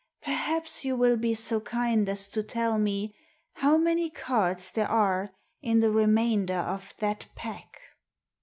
[0.23, 3.13] Perhaps you will be so kind as to tell me
[3.57, 5.29] how many cards there are
[5.61, 7.79] in the remainder of that pack